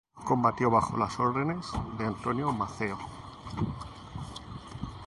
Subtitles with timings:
[0.25, 1.67] Combatió bajo las órdenes
[1.99, 2.97] de Antonio Maceo.